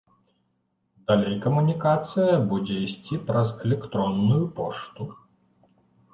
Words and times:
Далей 1.11 1.35
камунікацыя 1.43 2.39
будзе 2.55 2.79
ісці 2.87 3.21
праз 3.29 3.53
электронную 3.67 4.43
пошту. 4.59 5.03